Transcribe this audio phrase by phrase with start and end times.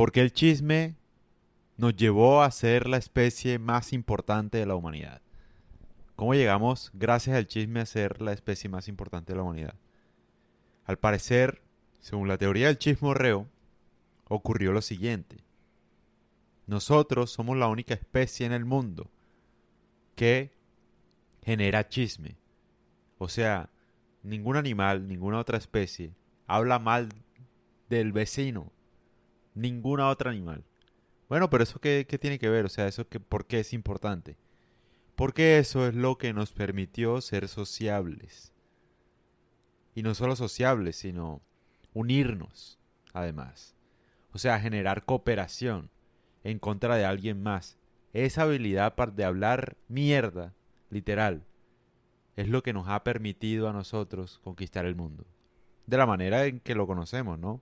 [0.00, 0.96] Porque el chisme
[1.76, 5.20] nos llevó a ser la especie más importante de la humanidad.
[6.16, 9.74] ¿Cómo llegamos, gracias al chisme, a ser la especie más importante de la humanidad?
[10.86, 11.60] Al parecer,
[12.00, 13.46] según la teoría del chismorreo,
[14.26, 15.44] ocurrió lo siguiente.
[16.66, 19.10] Nosotros somos la única especie en el mundo
[20.14, 20.50] que
[21.42, 22.38] genera chisme.
[23.18, 23.68] O sea,
[24.22, 26.14] ningún animal, ninguna otra especie
[26.46, 27.10] habla mal
[27.90, 28.72] del vecino.
[29.60, 30.64] Ninguna otra animal.
[31.28, 32.64] Bueno, pero eso qué, qué tiene que ver?
[32.64, 34.38] O sea, eso que, ¿por qué es importante?
[35.16, 38.54] Porque eso es lo que nos permitió ser sociables.
[39.94, 41.42] Y no solo sociables, sino
[41.92, 42.78] unirnos,
[43.12, 43.76] además.
[44.32, 45.90] O sea, generar cooperación
[46.42, 47.76] en contra de alguien más.
[48.14, 50.54] Esa habilidad de hablar mierda,
[50.88, 51.44] literal,
[52.36, 55.26] es lo que nos ha permitido a nosotros conquistar el mundo.
[55.84, 57.60] De la manera en que lo conocemos, ¿no?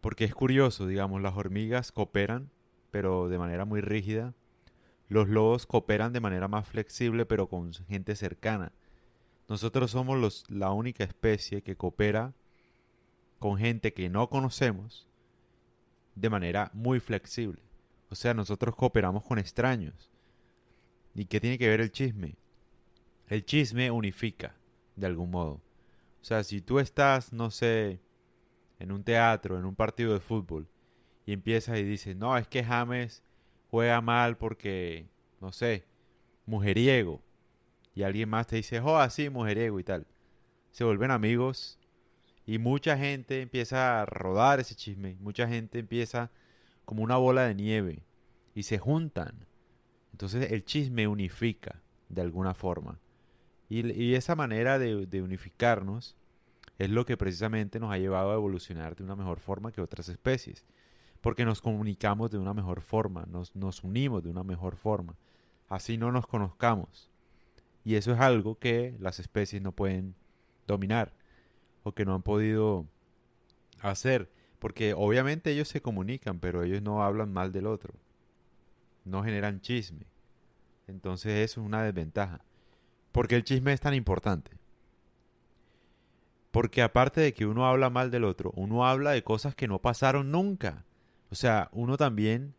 [0.00, 2.50] Porque es curioso, digamos, las hormigas cooperan,
[2.90, 4.34] pero de manera muy rígida.
[5.08, 8.72] Los lobos cooperan de manera más flexible, pero con gente cercana.
[9.48, 12.34] Nosotros somos los, la única especie que coopera
[13.38, 15.08] con gente que no conocemos
[16.14, 17.62] de manera muy flexible.
[18.10, 20.10] O sea, nosotros cooperamos con extraños.
[21.14, 22.36] ¿Y qué tiene que ver el chisme?
[23.28, 24.54] El chisme unifica,
[24.96, 25.60] de algún modo.
[26.20, 28.00] O sea, si tú estás, no sé,
[28.78, 30.68] en un teatro, en un partido de fútbol,
[31.26, 33.22] y empiezas y dices, no, es que James
[33.70, 35.08] juega mal porque,
[35.40, 35.84] no sé,
[36.46, 37.22] mujeriego.
[37.94, 40.06] Y alguien más te dice, oh, así, mujeriego y tal.
[40.70, 41.78] Se vuelven amigos
[42.46, 45.16] y mucha gente empieza a rodar ese chisme.
[45.20, 46.30] Mucha gente empieza
[46.84, 48.02] como una bola de nieve
[48.54, 49.46] y se juntan.
[50.12, 52.98] Entonces el chisme unifica de alguna forma.
[53.68, 56.16] Y, esa manera de, de, unificarnos
[56.78, 60.08] es lo que precisamente nos ha llevado a evolucionar de una mejor forma que otras
[60.08, 60.64] especies.
[61.20, 65.16] Porque nos comunicamos de una mejor forma, nos, nos unimos de una mejor forma.
[65.68, 67.10] Así no nos conozcamos.
[67.84, 70.14] Y eso es algo que las especies no pueden
[70.66, 71.12] dominar
[71.82, 72.86] o que no han podido
[73.80, 74.30] hacer.
[74.60, 77.94] Porque obviamente ellos se comunican, pero ellos no hablan mal del otro.
[79.04, 80.06] No generan chisme.
[80.86, 82.44] Entonces eso es una desventaja.
[83.10, 84.52] Porque el chisme es tan importante.
[86.50, 89.80] Porque aparte de que uno habla mal del otro, uno habla de cosas que no
[89.80, 90.84] pasaron nunca.
[91.30, 92.54] O sea, uno también,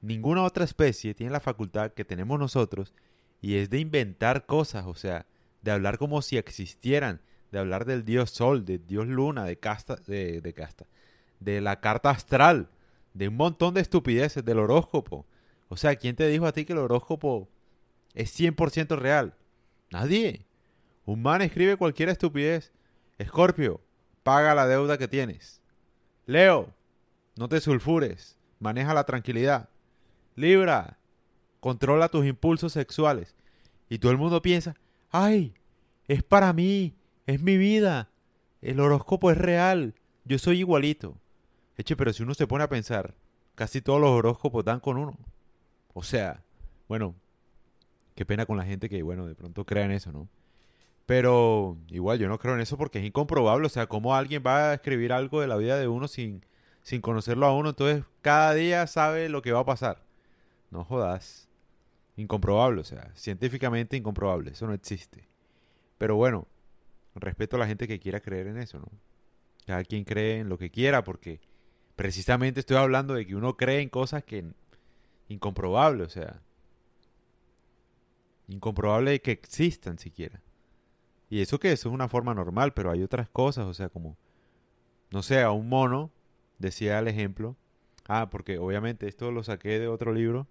[0.00, 2.94] ninguna otra especie tiene la facultad que tenemos nosotros
[3.40, 5.26] y es de inventar cosas, o sea,
[5.62, 7.20] de hablar como si existieran,
[7.50, 10.86] de hablar del dios sol, del dios luna, de casta, de, de casta,
[11.40, 12.68] de la carta astral,
[13.14, 15.26] de un montón de estupideces, del horóscopo.
[15.68, 17.48] O sea, ¿quién te dijo a ti que el horóscopo
[18.14, 19.34] es 100% real?
[19.90, 20.46] Nadie.
[21.04, 22.72] Un man escribe cualquier estupidez.
[23.22, 23.80] Escorpio,
[24.22, 25.60] paga la deuda que tienes.
[26.26, 26.74] Leo,
[27.36, 29.68] no te sulfures, maneja la tranquilidad.
[30.34, 30.98] Libra,
[31.60, 33.34] controla tus impulsos sexuales.
[33.88, 34.74] Y todo el mundo piensa,
[35.10, 35.54] ay,
[36.08, 36.96] es para mí,
[37.26, 38.10] es mi vida,
[38.60, 39.94] el horóscopo es real,
[40.24, 41.16] yo soy igualito.
[41.76, 43.14] Eche, pero si uno se pone a pensar,
[43.54, 45.16] casi todos los horóscopos dan con uno.
[45.94, 46.42] O sea,
[46.88, 47.14] bueno,
[48.16, 50.28] qué pena con la gente que, bueno, de pronto crea eso, ¿no?
[51.06, 53.66] Pero igual yo no creo en eso porque es incomprobable.
[53.66, 56.44] O sea, cómo alguien va a escribir algo de la vida de uno sin,
[56.82, 57.70] sin conocerlo a uno.
[57.70, 60.02] Entonces, cada día sabe lo que va a pasar.
[60.70, 61.48] No jodas.
[62.16, 64.50] Incomprobable, o sea, científicamente incomprobable.
[64.50, 65.28] Eso no existe.
[65.98, 66.46] Pero bueno,
[67.14, 68.88] respeto a la gente que quiera creer en eso, ¿no?
[69.66, 71.40] Cada quien cree en lo que quiera porque
[71.96, 74.44] precisamente estoy hablando de que uno cree en cosas que
[75.28, 76.42] incomprobable, o sea,
[78.48, 80.40] incomprobable que existan siquiera.
[81.32, 84.18] Y eso que eso es una forma normal, pero hay otras cosas, o sea, como,
[85.10, 86.10] no sé, a un mono,
[86.58, 87.56] decía el ejemplo,
[88.06, 90.46] ah, porque obviamente esto lo saqué de otro libro,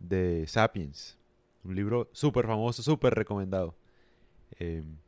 [0.00, 1.16] de Sapiens,
[1.64, 3.74] un libro súper famoso, súper recomendado.
[4.58, 4.98] Em,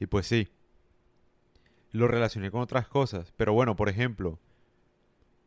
[0.00, 0.48] y pues sí,
[1.92, 4.40] lo relacioné con otras cosas, pero bueno, por ejemplo,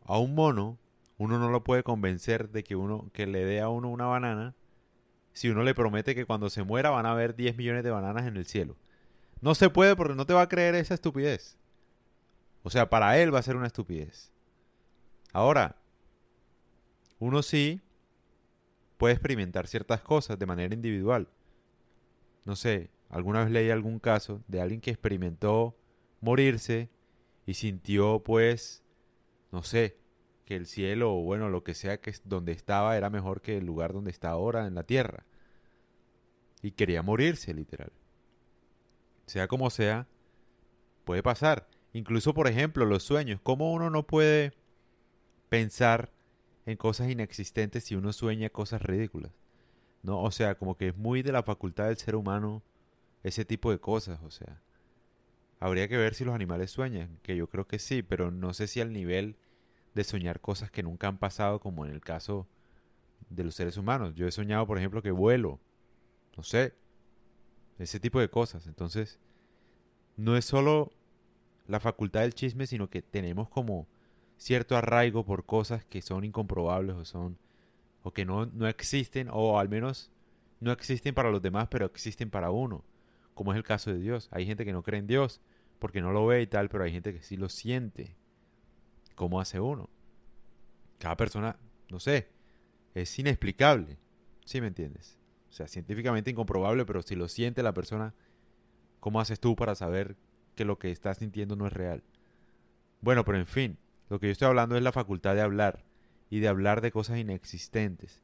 [0.05, 0.77] a un mono,
[1.17, 4.55] uno no lo puede convencer de que uno, que le dé a uno una banana,
[5.33, 8.27] si uno le promete que cuando se muera van a haber 10 millones de bananas
[8.27, 8.77] en el cielo.
[9.43, 11.57] No se puede porque no te va a creer esa estupidez.
[12.63, 14.31] O sea, para él va a ser una estupidez.
[15.33, 15.75] Ahora,
[17.19, 17.81] uno sí
[18.95, 21.27] puede experimentar ciertas cosas de manera individual.
[22.45, 25.75] No sé, alguna vez leí algún caso de alguien que experimentó
[26.21, 26.89] morirse
[27.45, 28.81] y sintió pues,
[29.51, 29.97] no sé,
[30.45, 33.65] que el cielo o bueno, lo que sea que donde estaba era mejor que el
[33.65, 35.25] lugar donde está ahora en la tierra.
[36.61, 37.91] Y quería morirse, literal
[39.25, 40.07] sea como sea,
[41.05, 41.67] puede pasar.
[41.93, 43.39] Incluso, por ejemplo, los sueños.
[43.43, 44.53] ¿Cómo uno no puede
[45.49, 46.11] pensar
[46.65, 49.31] en cosas inexistentes si uno sueña cosas ridículas.
[50.01, 50.21] ¿No?
[50.21, 52.61] O sea, como que es muy de la facultad del ser humano
[53.23, 54.61] ese tipo de cosas, o sea.
[55.59, 58.67] Habría que ver si los animales sueñan, que yo creo que sí, pero no sé
[58.67, 59.37] si al nivel
[59.93, 62.47] de soñar cosas que nunca han pasado, como en el caso
[63.29, 64.13] de los seres humanos.
[64.15, 65.59] Yo he soñado, por ejemplo, que vuelo,
[66.35, 66.73] no sé,
[67.79, 68.67] ese tipo de cosas.
[68.67, 69.19] Entonces,
[70.17, 70.91] no es solo
[71.67, 73.87] la facultad del chisme, sino que tenemos como
[74.37, 77.37] cierto arraigo por cosas que son incomprobables o son
[78.03, 80.11] o que no, no existen o al menos
[80.59, 82.83] no existen para los demás pero existen para uno
[83.35, 85.39] como es el caso de Dios hay gente que no cree en Dios
[85.79, 88.17] porque no lo ve y tal pero hay gente que sí lo siente
[89.15, 89.89] ¿cómo hace uno?
[90.97, 91.57] cada persona
[91.89, 92.27] no sé
[92.95, 93.97] es inexplicable
[94.45, 95.17] ¿sí me entiendes?
[95.53, 98.13] O sea científicamente incomprobable pero si lo siente la persona
[98.99, 100.17] ¿cómo haces tú para saber
[100.55, 102.03] que lo que estás sintiendo no es real?
[103.01, 103.77] bueno pero en fin
[104.09, 105.83] lo que yo estoy hablando es la facultad de hablar
[106.29, 108.21] y de hablar de cosas inexistentes.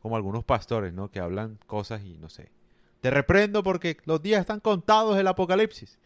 [0.00, 1.10] Como algunos pastores, ¿no?
[1.10, 2.50] Que hablan cosas y no sé.
[3.00, 5.98] Te reprendo porque los días están contados el apocalipsis.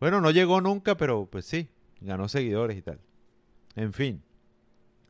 [0.00, 1.68] Bueno, no llegó nunca, pero pues sí,
[2.00, 3.00] ganó seguidores y tal.
[3.74, 4.22] En fin,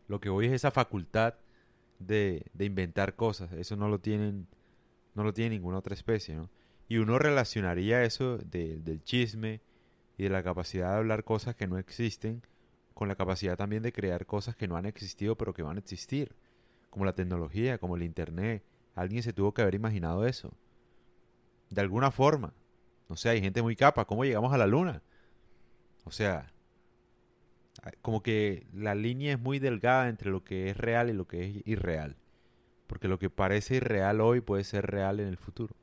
[0.08, 1.34] lo que voy es esa facultad
[1.98, 3.52] de, de inventar cosas.
[3.52, 4.46] Eso no lo tienen,
[5.18, 6.48] no lo tiene ninguna otra especie, ¿no?
[6.86, 9.60] Y uno relacionaría eso del chisme
[10.16, 12.42] y de la capacidad de hablar cosas que no existen
[12.94, 15.80] con la capacidad también de crear cosas que no han existido pero que van a
[15.80, 16.36] existir,
[16.88, 18.62] como la tecnología, como el Internet.
[18.94, 20.52] Alguien se tuvo que haber imaginado eso.
[21.68, 22.54] De alguna forma.
[23.08, 24.04] No sé, hay gente muy capa.
[24.04, 25.02] ¿Cómo llegamos a la luna?
[26.04, 26.52] O sea,
[28.02, 31.44] como que la línea es muy delgada entre lo que es real y lo que
[31.44, 32.16] es irreal.
[32.88, 35.76] Porque lo que parece irreal hoy puede ser real en el futuro.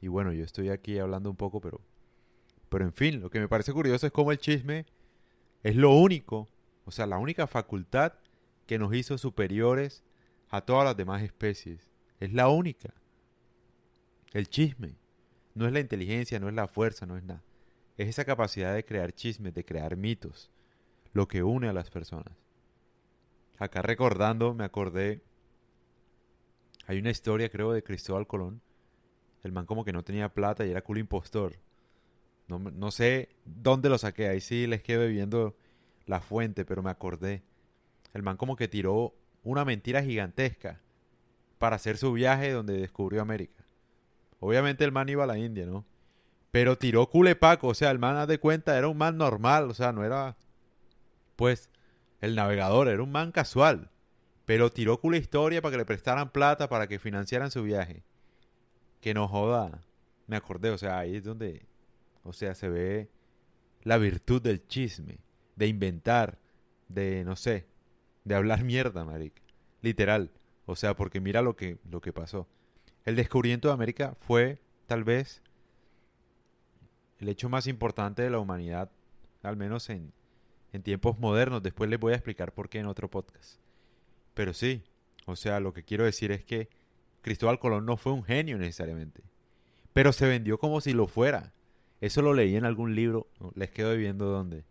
[0.00, 1.80] Y bueno, yo estoy aquí hablando un poco, pero...
[2.68, 4.86] Pero en fin, lo que me parece curioso es cómo el chisme
[5.62, 6.48] es lo único,
[6.84, 8.14] o sea, la única facultad
[8.66, 10.02] que nos hizo superiores
[10.48, 11.90] a todas las demás especies.
[12.18, 12.94] Es la única.
[14.32, 14.96] El chisme.
[15.54, 17.42] No es la inteligencia, no es la fuerza, no es nada.
[17.98, 20.50] Es esa capacidad de crear chismes, de crear mitos,
[21.12, 22.34] lo que une a las personas.
[23.58, 25.22] Acá recordando, me acordé,
[26.86, 28.60] hay una historia creo de Cristóbal Colón.
[29.42, 31.56] El man como que no tenía plata y era culo impostor.
[32.48, 35.56] No, sé dónde lo saqué, ahí sí les quedé viendo
[36.06, 37.44] la fuente, pero me acordé.
[38.12, 40.80] El man como que tiró una mentira gigantesca
[41.58, 43.64] para hacer su viaje donde descubrió América.
[44.40, 45.84] Obviamente el man iba a la India, ¿no?
[46.50, 49.74] Pero tiró culepaco, o sea, el man, haz de cuenta, era un man normal, o
[49.74, 50.36] sea, no era,
[51.36, 51.70] pues,
[52.20, 53.90] el navegador, era un man casual.
[54.50, 58.02] Pero tiró cule historia para que le prestaran plata para que financiaran su viaje.
[59.00, 59.80] Que no joda.
[60.26, 61.68] Me acordé, o sea, ahí es donde
[62.24, 63.08] o sea, se ve
[63.84, 65.20] la virtud del chisme,
[65.54, 66.40] de inventar,
[66.88, 67.68] de, no sé,
[68.24, 69.40] de hablar mierda, marica.
[69.82, 70.32] Literal.
[70.66, 72.48] O sea, porque mira lo que, lo que pasó.
[73.04, 74.58] El descubrimiento de América fue,
[74.88, 75.44] tal vez,
[77.20, 78.90] el hecho más importante de la humanidad,
[79.44, 80.12] al menos en,
[80.72, 81.62] en tiempos modernos.
[81.62, 83.60] Después les voy a explicar por qué en otro podcast.
[84.40, 84.82] Pero sí,
[85.26, 86.70] o sea, lo que quiero decir es que
[87.20, 89.22] Cristóbal Colón no fue un genio necesariamente,
[89.92, 91.52] pero se vendió como si lo fuera.
[92.00, 94.64] Eso lo leí en algún libro, les quedo viendo dónde.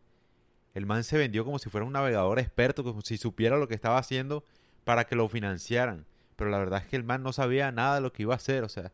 [0.73, 3.75] El man se vendió como si fuera un navegador experto, como si supiera lo que
[3.75, 4.43] estaba haciendo
[4.85, 6.07] para que lo financiaran.
[6.35, 8.37] Pero la verdad es que el man no sabía nada de lo que iba a
[8.37, 8.91] hacer, o sea,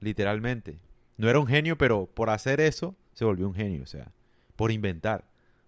[0.00, 0.78] literalmente.
[1.18, 4.12] No era un genio, pero por hacer eso se volvió un genio, o sea,
[4.56, 5.26] por inventar.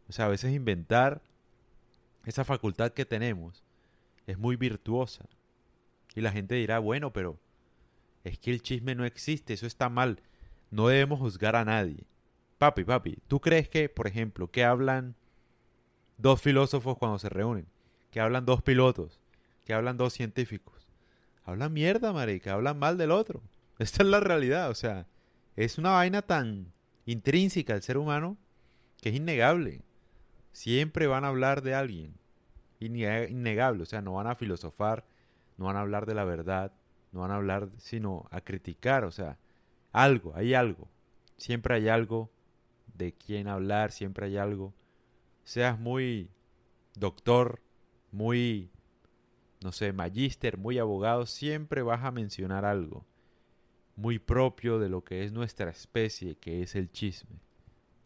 [0.09, 1.21] O sea, a veces inventar
[2.25, 3.64] esa facultad que tenemos
[4.27, 5.27] es muy virtuosa.
[6.15, 7.39] Y la gente dirá, bueno, pero
[8.23, 10.21] es que el chisme no existe, eso está mal
[10.75, 12.05] no debemos juzgar a nadie.
[12.59, 15.15] Papi, papi, ¿tú crees que, por ejemplo, que hablan
[16.19, 17.67] dos filósofos cuando se reúnen?
[18.11, 19.21] Que hablan dos pilotos,
[19.65, 20.89] que hablan dos científicos.
[21.45, 23.41] Hablan mierda, marica, hablan mal del otro.
[23.79, 25.07] Esta es la realidad, o sea,
[25.55, 26.73] es una vaina tan
[27.07, 28.37] intrínseca al ser humano
[29.01, 29.83] que es innegable.
[30.53, 32.15] Siempre van a hablar de alguien.
[32.85, 35.05] Innegable, o sea, no van a filosofar,
[35.57, 36.73] no van a hablar de la verdad,
[37.13, 39.39] no van a hablar, sino a criticar, o sea,
[39.93, 40.89] algo, hay algo.
[41.37, 42.31] Siempre hay algo
[42.95, 44.75] de quien hablar, siempre hay algo.
[45.45, 46.31] Seas muy
[46.95, 47.61] doctor,
[48.13, 48.71] muy,
[49.63, 53.05] no sé, magíster, muy abogado, siempre vas a mencionar algo
[53.97, 57.41] muy propio de lo que es nuestra especie, que es el chisme.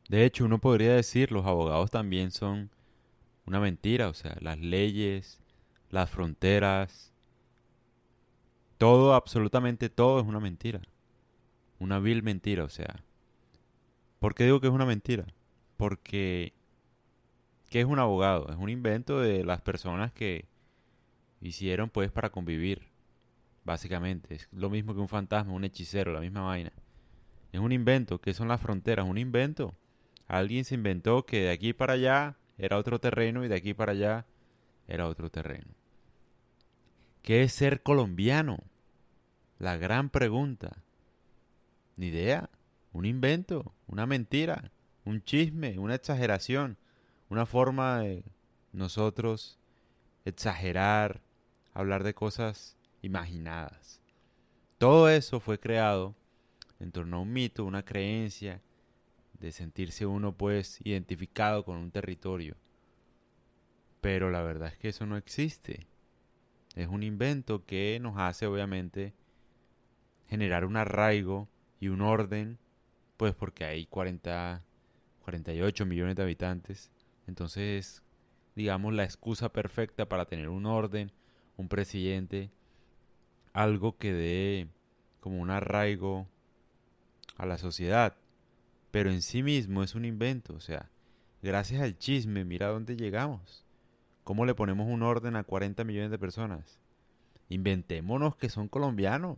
[0.08, 2.70] De hecho, uno podría decir, los abogados también son
[3.48, 5.40] una mentira, o sea, las leyes,
[5.90, 7.12] las fronteras,
[8.76, 10.82] todo, absolutamente todo es una mentira.
[11.78, 13.02] Una vil mentira, o sea.
[14.20, 15.26] ¿Por qué digo que es una mentira?
[15.76, 16.52] Porque
[17.70, 18.48] ¿Qué es un abogado?
[18.50, 20.46] Es un invento de las personas que
[21.40, 22.88] hicieron pues para convivir,
[23.64, 24.36] básicamente.
[24.36, 26.72] Es lo mismo que un fantasma, un hechicero, la misma vaina.
[27.52, 28.20] Es un invento.
[28.20, 29.06] ¿Qué son las fronteras?
[29.06, 29.74] Un invento.
[30.26, 33.92] Alguien se inventó que de aquí para allá era otro terreno y de aquí para
[33.92, 34.26] allá
[34.88, 35.68] era otro terreno.
[37.22, 38.58] ¿Qué es ser colombiano?
[39.58, 40.78] La gran pregunta.
[41.96, 42.50] Ni idea.
[42.92, 44.72] Un invento, una mentira,
[45.04, 46.78] un chisme, una exageración,
[47.28, 48.24] una forma de
[48.72, 49.58] nosotros
[50.24, 51.20] exagerar,
[51.74, 54.00] hablar de cosas imaginadas.
[54.78, 56.14] Todo eso fue creado
[56.80, 58.62] en torno a un mito, una creencia
[59.40, 62.56] de sentirse uno pues identificado con un territorio.
[64.00, 65.86] Pero la verdad es que eso no existe.
[66.74, 69.14] Es un invento que nos hace obviamente
[70.28, 71.48] generar un arraigo
[71.80, 72.58] y un orden,
[73.16, 74.62] pues porque hay 40,
[75.22, 76.90] 48 millones de habitantes.
[77.26, 78.02] Entonces,
[78.54, 81.12] digamos, la excusa perfecta para tener un orden,
[81.56, 82.50] un presidente,
[83.52, 84.68] algo que dé
[85.20, 86.28] como un arraigo
[87.36, 88.16] a la sociedad.
[88.90, 90.90] Pero en sí mismo es un invento, o sea,
[91.42, 93.64] gracias al chisme, mira dónde llegamos.
[94.24, 96.78] ¿Cómo le ponemos un orden a 40 millones de personas?
[97.48, 99.36] Inventémonos que son colombianos,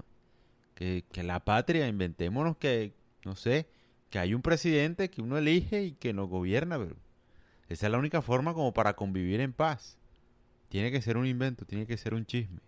[0.75, 3.69] que, que la patria, inventémonos que, no sé,
[4.11, 6.79] que hay un presidente que uno elige y que nos gobierna,
[7.69, 9.97] esa es la única forma como para convivir en paz.
[10.69, 12.61] Tiene que ser un invento, tiene que ser un chisme.